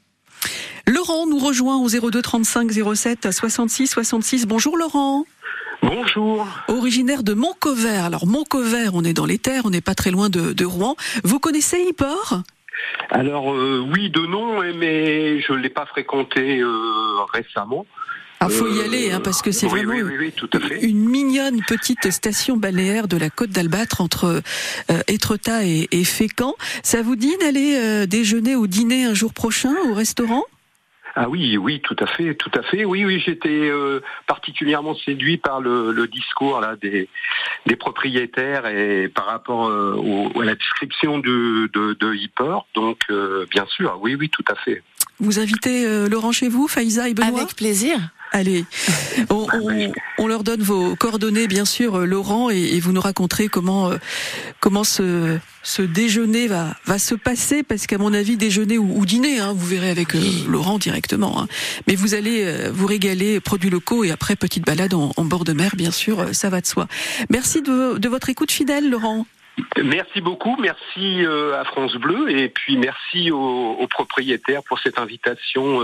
[0.87, 4.47] Laurent nous rejoint au 02 35 07 66 66.
[4.47, 5.25] Bonjour Laurent.
[5.83, 6.47] Bonjour.
[6.69, 8.05] Originaire de Montcovert.
[8.05, 10.97] Alors Montcovert, on est dans les terres, on n'est pas très loin de, de Rouen.
[11.23, 12.41] Vous connaissez Yport?
[13.11, 17.87] Alors euh, oui, de nom, mais je ne l'ai pas fréquenté euh, récemment.
[18.43, 20.61] Ah, faut y aller, hein, parce que c'est oui, vraiment oui, oui, oui, tout à
[20.61, 20.81] fait.
[20.81, 24.43] une mignonne petite station balnéaire de la côte d'Albâtre entre
[24.91, 26.55] euh, Étretat et, et Fécamp.
[26.83, 30.45] Ça vous dit d'aller euh, déjeuner ou dîner un jour prochain au restaurant?
[31.17, 32.87] Ah oui, oui, tout à fait, tout à fait.
[32.87, 37.11] Oui, oui, j'étais euh, particulièrement séduit par le, le discours là des,
[37.67, 42.67] des propriétaires et par rapport euh, au- à la description de, de, de Hippor.
[42.75, 44.83] Donc, euh, bien sûr, oui, oui, tout à fait.
[45.19, 47.41] Vous invitez euh, Laurent chez vous, Faïza et Benoît?
[47.41, 47.99] Avec plaisir.
[48.33, 48.65] Allez,
[49.29, 53.01] on, on- on leur donne vos coordonnées, bien sûr, euh, Laurent, et, et vous nous
[53.01, 53.97] raconterez comment euh,
[54.61, 59.05] comment ce, ce déjeuner va va se passer, parce qu'à mon avis, déjeuner ou, ou
[59.05, 61.41] dîner, hein, vous verrez avec euh, Laurent directement.
[61.43, 61.49] hein.
[61.89, 65.45] Mais vous allez euh, vous régaler, produits locaux, et après petite balade en, en bord
[65.45, 66.87] de mer, bien sûr, euh, ça va de soi.
[67.31, 69.27] Merci de, de votre écoute fidèle, Laurent.
[69.83, 74.99] Merci beaucoup, merci euh, à France Bleu et puis merci aux, aux propriétaires pour cette
[74.99, 75.81] invitation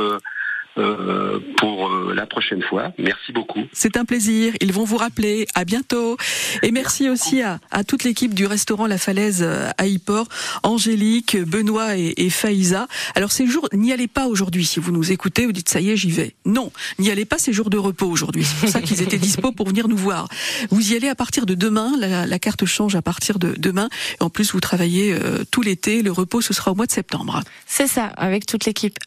[0.79, 2.93] euh, pour euh, la prochaine fois.
[2.99, 3.61] Merci beaucoup.
[3.73, 4.53] C'est un plaisir.
[4.61, 5.47] Ils vont vous rappeler.
[5.55, 6.17] À bientôt.
[6.62, 10.29] Et merci aussi à, à toute l'équipe du restaurant La Falaise euh, à Yport,
[10.62, 12.89] Angélique, Benoît et, et Faïza.
[13.15, 14.67] Alors ces jours, n'y allez pas aujourd'hui.
[14.67, 16.35] Si vous nous écoutez, vous dites ça y est, j'y vais.
[16.45, 17.39] Non, n'y allez pas.
[17.39, 18.45] C'est jour de repos aujourd'hui.
[18.45, 20.29] C'est pour ça qu'ils étaient dispo pour venir nous voir.
[20.71, 21.93] Vous y allez à partir de demain.
[21.99, 23.89] La, la carte change à partir de demain.
[24.21, 26.03] Et en plus, vous travaillez euh, tout l'été.
[26.03, 27.43] Le repos, ce sera au mois de septembre.
[27.67, 28.99] C'est ça, avec toute l'équipe.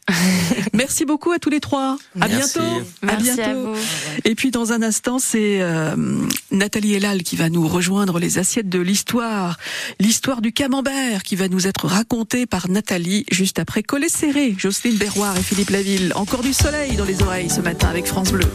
[0.73, 1.98] Merci beaucoup à tous les trois.
[2.19, 2.60] À Merci.
[2.60, 2.86] bientôt.
[3.04, 3.76] Merci à vous.
[4.26, 5.95] Et puis dans un instant, c'est euh,
[6.52, 9.58] Nathalie Elal qui va nous rejoindre les assiettes de l'histoire,
[10.00, 14.98] l'histoire du camembert qui va nous être racontée par Nathalie juste après Collet Serré, Jocelyne
[14.98, 16.12] Berroir et Philippe Laville.
[16.15, 18.45] Encore du soleil dans les oreilles ce matin avec France Bleu.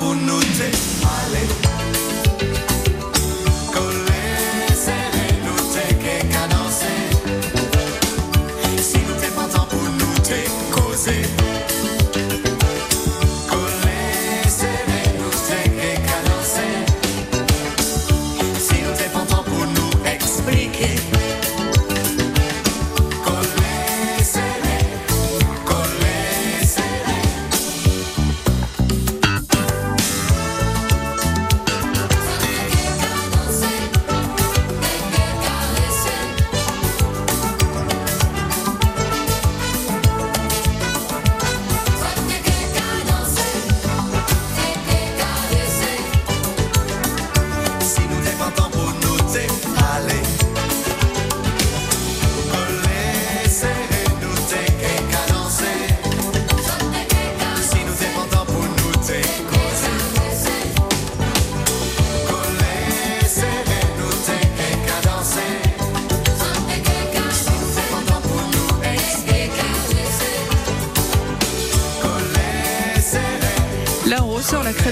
[0.00, 0.87] Nous t'es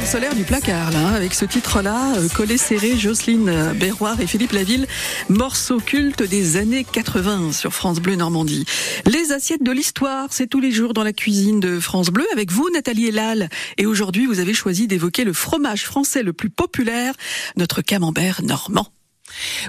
[0.05, 4.53] solaire du placard, hein, avec ce titre-là, euh, collé serré, Jocelyne euh, Berroir et Philippe
[4.53, 4.87] Laville,
[5.29, 8.67] morceau culte des années 80 sur France Bleu Normandie.
[9.07, 12.53] Les assiettes de l'histoire, c'est tous les jours dans la cuisine de France Bleu, avec
[12.53, 13.49] vous, Nathalie Elal.
[13.79, 17.15] Et aujourd'hui, vous avez choisi d'évoquer le fromage français le plus populaire,
[17.57, 18.89] notre camembert normand.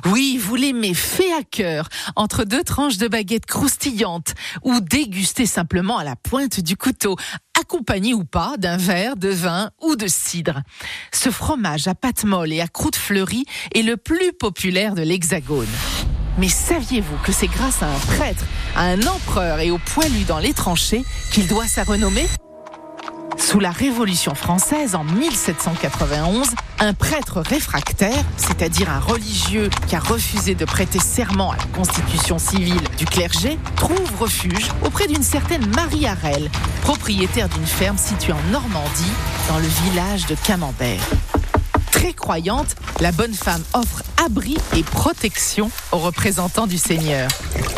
[0.06, 5.98] Oui, vous l'aimez fait à cœur, entre deux tranches de baguette croustillantes, ou déguster simplement
[5.98, 7.16] à la pointe du couteau,
[7.68, 10.62] accompagné ou pas d'un verre de vin ou de cidre.
[11.12, 13.46] Ce fromage à pâte molle et à croûte fleurie
[13.76, 15.68] est le plus populaire de l'Hexagone.
[16.38, 20.40] Mais saviez-vous que c'est grâce à un prêtre, à un empereur et au poilu dans
[20.40, 21.04] les tranchées
[21.34, 22.28] qu'il doit sa renommée?
[23.36, 26.48] Sous la Révolution française en 1791,
[26.80, 32.40] un prêtre réfractaire, c'est-à-dire un religieux qui a refusé de prêter serment à la constitution
[32.40, 36.50] civile du clergé, trouve refuge auprès d'une certaine Marie Harel,
[36.82, 39.12] propriétaire d'une ferme située en Normandie,
[39.50, 41.02] dans le village de Camembert.
[41.92, 47.28] Très croyante, la bonne femme offre abri et protection aux représentants du Seigneur.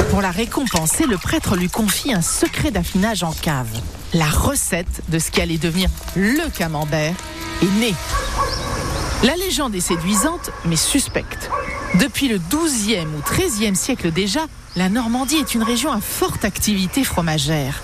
[0.09, 3.69] Pour la récompenser, le prêtre lui confie un secret d'affinage en cave.
[4.13, 7.13] La recette de ce qui allait devenir le camembert
[7.61, 7.93] est née.
[9.23, 11.51] La légende est séduisante, mais suspecte.
[11.99, 14.41] Depuis le 12e ou 13e siècle déjà,
[14.75, 17.83] la Normandie est une région à forte activité fromagère.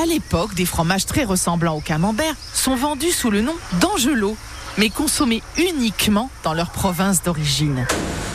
[0.00, 4.36] À l'époque, des fromages très ressemblants au camembert sont vendus sous le nom d'angelot,
[4.78, 7.86] mais consommés uniquement dans leur province d'origine.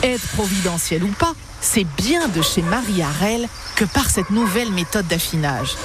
[0.03, 5.07] Aide providentielle ou pas, c'est bien de chez Marie Harel que par cette nouvelle méthode
[5.07, 5.75] d'affinage.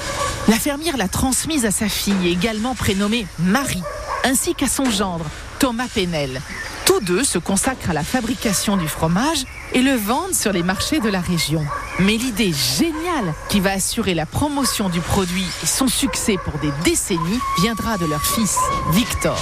[0.47, 3.83] La fermière l'a transmise à sa fille, également prénommée Marie,
[4.23, 5.25] ainsi qu'à son gendre,
[5.59, 6.41] Thomas Penel.
[6.85, 9.43] Tous deux se consacrent à la fabrication du fromage
[9.73, 11.65] et le vendent sur les marchés de la région.
[11.99, 16.71] Mais l'idée géniale qui va assurer la promotion du produit et son succès pour des
[16.85, 18.57] décennies viendra de leur fils,
[18.91, 19.37] Victor.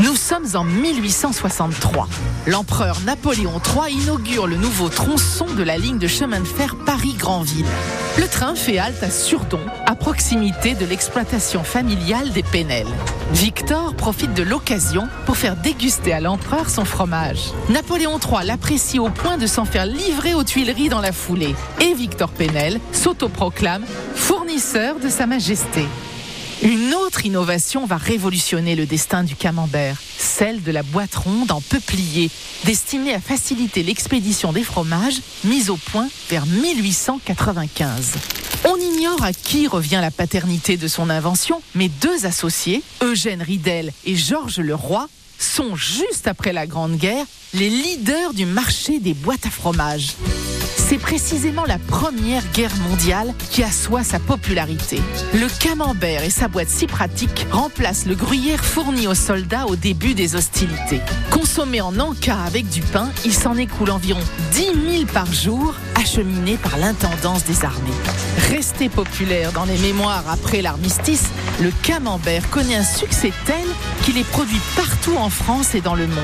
[0.00, 2.08] Nous sommes en 1863.
[2.46, 7.66] L'empereur Napoléon III inaugure le nouveau tronçon de la ligne de chemin de fer Paris-Granville.
[8.16, 12.86] Le train fait halte à Surdon, à proximité de l'exploitation familiale des Penel.
[13.32, 17.50] Victor profite de l'occasion pour faire déguster à l'empereur son fromage.
[17.68, 21.56] Napoléon III l'apprécie au point de s'en faire livrer aux Tuileries dans la foulée.
[21.80, 23.84] Et Victor Penel s'autoproclame
[24.14, 25.86] fournisseur de Sa Majesté.
[26.62, 31.60] Une autre innovation va révolutionner le destin du camembert, celle de la boîte ronde en
[31.60, 32.30] peuplier,
[32.64, 38.14] destinée à faciliter l'expédition des fromages, mise au point vers 1895.
[38.64, 43.92] On ignore à qui revient la paternité de son invention, mais deux associés, Eugène Ridel
[44.04, 45.08] et Georges Leroy,
[45.38, 50.14] sont juste après la Grande Guerre les leaders du marché des boîtes à fromage.
[50.76, 55.00] C'est précisément la Première Guerre mondiale qui assoit sa popularité.
[55.34, 60.14] Le camembert et sa boîte si pratique remplacent le gruyère fourni aux soldats au début
[60.14, 61.00] des hostilités.
[61.30, 64.20] Consommé en encas avec du pain, il s'en écoule environ
[64.52, 67.90] 10 000 par jour, acheminés par l'intendance des armées.
[68.50, 71.24] Resté populaire dans les mémoires après l'armistice,
[71.60, 73.66] le camembert connaît un succès tel
[74.02, 76.18] qu'il est produit partout en France et dans le monde.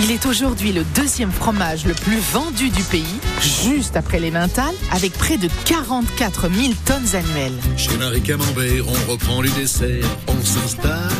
[0.00, 4.74] Il est aujourd'hui le deuxième fromage le plus vendu du pays, juste après les Mentales,
[4.90, 7.58] avec près de 44 000 tonnes annuelles.
[7.76, 11.10] Chez Marie Camembert, on reprend les desserts, on s'installe.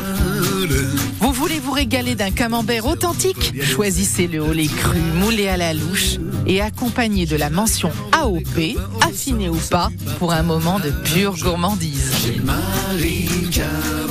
[1.20, 3.52] Vous voulez vous régaler d'un camembert authentique?
[3.62, 8.76] Choisissez le au lait cru, moulé à la louche et accompagné de la mention AOP,
[9.00, 12.12] affiné ou pas, pour un moment de pure gourmandise.
[12.24, 14.01] Chez Marie Camembert.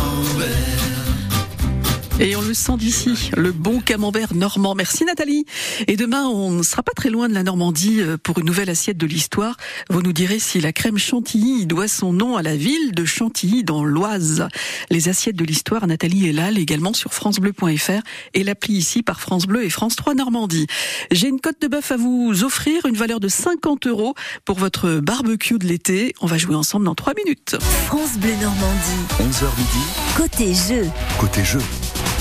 [2.23, 4.75] Et on le sent d'ici, le bon camembert normand.
[4.75, 5.45] Merci Nathalie.
[5.87, 8.69] Et demain, on ne sera pas très loin de la Normandie euh, pour une nouvelle
[8.69, 9.57] assiette de l'histoire.
[9.89, 13.63] Vous nous direz si la crème chantilly doit son nom à la ville de Chantilly
[13.63, 14.47] dans l'Oise.
[14.91, 18.01] Les assiettes de l'histoire, Nathalie est là, également sur francebleu.fr
[18.35, 20.67] et l'appli ici par France Bleu et France 3 Normandie.
[21.09, 24.13] J'ai une côte de bœuf à vous offrir, une valeur de 50 euros
[24.45, 26.13] pour votre barbecue de l'été.
[26.21, 27.57] On va jouer ensemble dans 3 minutes.
[27.87, 29.01] France Bleu Normandie.
[29.19, 30.87] 11h midi, Côté jeu.
[31.19, 31.59] côté jeu,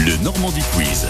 [0.05, 1.07] le Normandie Quiz.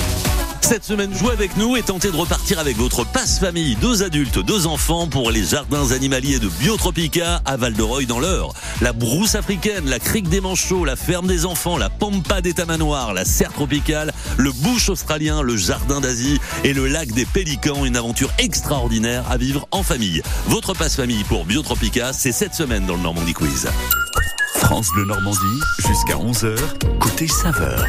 [0.61, 4.67] Cette semaine, jouez avec nous et tentez de repartir avec votre passe-famille, deux adultes, deux
[4.67, 8.53] enfants pour les jardins animaliers de Biotropica à Val-de-Reuil dans l'Eure.
[8.81, 13.15] La brousse africaine, la crique des manchots, la ferme des enfants, la pampa des tamanoirs,
[13.15, 17.97] la serre tropicale, le bush australien, le jardin d'Asie et le lac des pélicans, une
[17.97, 20.23] aventure extraordinaire à vivre en famille.
[20.47, 23.69] Votre passe-famille pour Biotropica, c'est cette semaine dans le Normandie Quiz.
[24.57, 26.57] France Bleu Normandie, jusqu'à 11h,
[26.99, 27.85] côté saveur.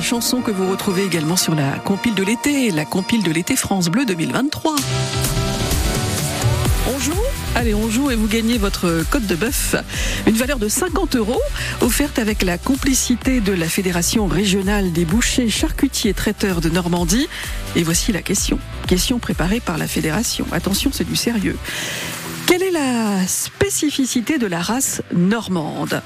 [0.00, 3.88] Chanson que vous retrouvez également sur la compile de l'été, la compile de l'été France
[3.88, 4.76] Bleu 2023.
[6.88, 7.12] On joue?
[7.54, 9.74] Allez, on joue et vous gagnez votre code de bœuf.
[10.26, 11.40] Une valeur de 50 euros,
[11.80, 17.28] offerte avec la complicité de la Fédération régionale des bouchers, charcutiers, traiteurs de Normandie.
[17.74, 18.58] Et voici la question.
[18.86, 20.46] Question préparée par la Fédération.
[20.52, 21.56] Attention, c'est du sérieux.
[22.58, 26.00] Quelle est la spécificité de la race normande?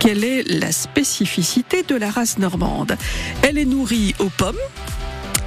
[0.00, 2.96] Quelle est la spécificité de la race normande?
[3.42, 4.58] Elle est nourrie aux pommes,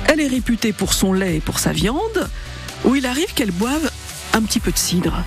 [0.08, 2.30] elle est réputée pour son lait et pour sa viande,
[2.86, 3.92] ou il arrive qu'elle boive
[4.32, 5.22] un petit peu de cidre.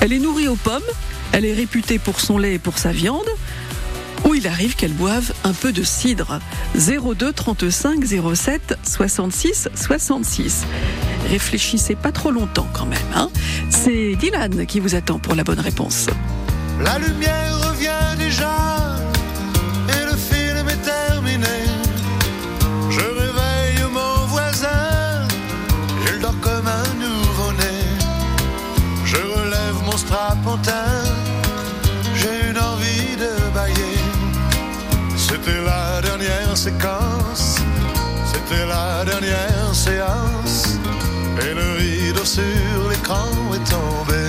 [0.00, 0.80] Elle est nourrie aux pommes,
[1.32, 3.28] elle est réputée pour son lait et pour sa viande,
[4.36, 6.40] il arrive qu'elle boive un peu de cidre.
[6.74, 10.64] 02 35 07 66 66.
[11.30, 12.98] Réfléchissez pas trop longtemps quand même.
[13.14, 13.30] Hein
[13.70, 16.08] C'est Dylan qui vous attend pour la bonne réponse.
[16.80, 18.75] La lumière revient déjà
[36.56, 40.78] c'était la dernière séance.
[41.42, 44.24] Et le rideau sur l'écran est tombé.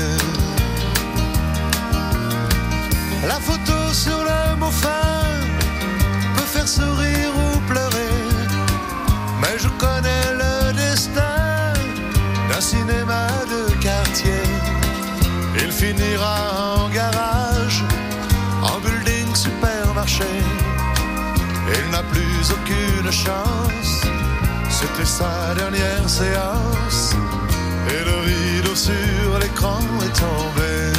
[3.28, 5.24] La photo sur le mot fin
[6.36, 8.20] peut faire sourire ou pleurer.
[9.42, 11.72] Mais je connais le destin
[12.50, 14.44] d'un cinéma de quartier.
[15.64, 17.84] Il finira en garage,
[18.64, 20.34] en building supermarché.
[21.76, 24.06] Il n'a plus aucune chance.
[24.70, 27.16] C'était sa dernière séance.
[27.90, 30.97] Et le rideau sur l'écran est tombé.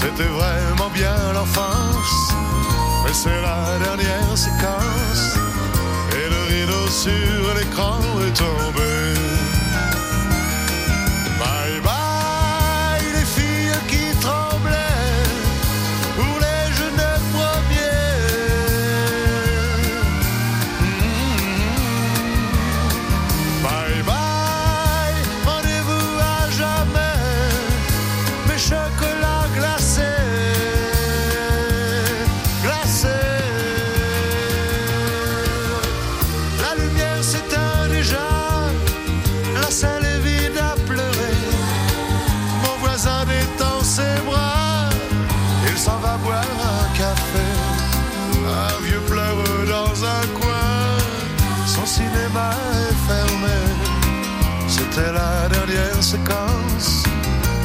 [0.00, 2.32] C'était vraiment bien l'enfance,
[3.04, 5.36] mais c'est la dernière séquence.
[6.12, 8.67] Et le rideau sur l'écran est.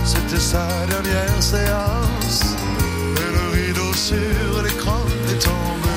[0.06, 2.56] c'était sa dernière séance.
[3.18, 5.90] Et le rideau sur l'écran est tombé.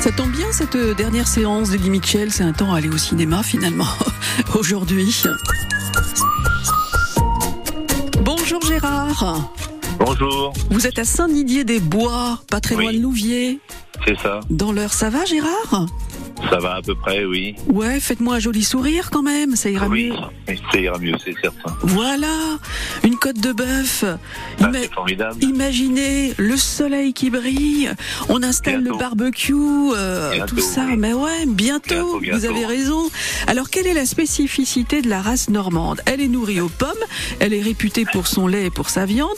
[0.00, 2.98] Ça tombe bien cette dernière séance de Lee Mitchell, c'est un temps à aller au
[2.98, 3.86] cinéma finalement
[4.54, 5.22] aujourd'hui.
[9.98, 13.58] Bonjour Vous êtes à Saint-Didier-des-Bois, pas très loin de Louviers.
[14.06, 14.40] c'est ça.
[14.50, 15.86] Dans l'heure, ça va Gérard?
[16.48, 17.54] Ça va à peu près, oui.
[17.66, 20.16] Ouais, faites-moi un joli sourire quand même, ça ira oui, mieux.
[20.48, 21.76] mais ça ira mieux, c'est certain.
[21.82, 22.58] Voilà,
[23.04, 24.04] une côte de bœuf.
[24.04, 25.36] Ah, Ima- formidable.
[25.42, 27.90] Imaginez le soleil qui brille,
[28.28, 29.54] on installe le barbecue,
[29.94, 30.84] euh, Bientôt, tout ça.
[30.88, 30.96] oui.
[30.96, 33.08] Mais ouais, bientôt, Bientôt, vous avez raison.
[33.46, 36.00] Alors, quelle est la spécificité de la race normande?
[36.06, 36.88] Elle est nourrie aux pommes,
[37.38, 39.28] elle est réputée pour son lait et pour sa viande,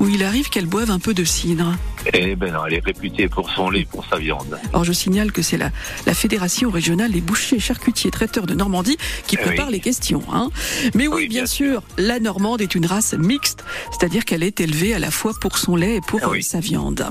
[0.00, 1.74] ou il arrive qu'elle boive un peu de cidre?
[2.14, 4.58] Eh ben non, elle est réputée pour son lait, pour sa viande.
[4.72, 5.70] Or, je signale que c'est la,
[6.06, 8.96] la Fédération régionale des bouchers, charcutiers, traiteurs de Normandie
[9.26, 9.72] qui Eh prépare oui.
[9.72, 10.22] les questions.
[10.32, 10.50] Hein.
[10.94, 14.98] Mais oui, bien, sûr, la Normande est une race mixte, c'est-à-dire qu'elle est élevée à
[14.98, 16.38] la fois pour son lait et pour Ah oui.
[16.38, 17.06] euh, sa viande.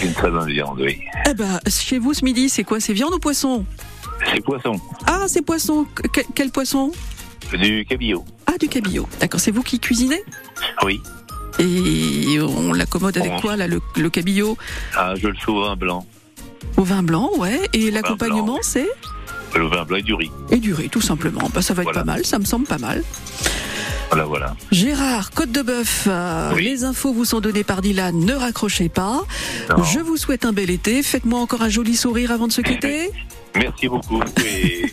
[0.00, 0.98] C'est une très bonne viande, oui.
[1.28, 3.64] Eh ben, chez vous ce midi, c'est quoi C'est viande ou poisson?
[4.32, 5.86] C'est poisson, Ah, c'est poisson.
[6.12, 6.90] Que- quel poisson?
[7.52, 8.24] Du cabillaud.
[8.46, 9.06] Ah, du cabillaud.
[9.20, 10.22] D'accord, c'est vous qui cuisinez?
[10.84, 11.00] Oui.
[11.58, 13.40] Et on l'accommode avec Bon.
[13.40, 14.56] quoi, là, le, le cabillaud?
[14.96, 16.06] Ah, je le au vin blanc.
[16.76, 17.60] Au vin blanc, ouais.
[17.72, 18.88] Et l'accompagnement, c'est
[19.54, 20.30] Le vin blanc et du riz.
[20.50, 21.48] Et du riz, tout simplement.
[21.54, 22.00] Bah, ça va être Voilà.
[22.00, 23.02] pas mal, ça me semble pas mal.
[24.10, 24.54] Voilà, voilà.
[24.70, 29.22] Gérard, Côte de Bœuf, euh, les infos vous sont données par Dylan, ne raccrochez pas.
[29.76, 29.82] Non.
[29.82, 33.10] Je vous souhaite un bel été, faites-moi encore un joli sourire avant de se quitter.
[33.56, 34.20] Merci beaucoup.
[34.44, 34.92] Et